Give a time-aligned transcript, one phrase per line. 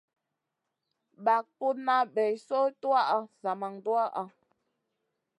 [1.25, 4.23] Bag putna bay soy tuwaʼa zaman duwaʼha.